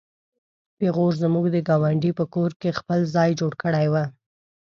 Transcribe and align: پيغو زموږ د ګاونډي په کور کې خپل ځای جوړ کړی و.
پيغو 0.77 1.07
زموږ 1.21 1.45
د 1.51 1.57
ګاونډي 1.67 2.11
په 2.19 2.25
کور 2.33 2.51
کې 2.59 2.77
خپل 2.79 2.99
ځای 3.15 3.29
جوړ 3.39 3.53
کړی 3.63 3.87
و. 3.91 3.95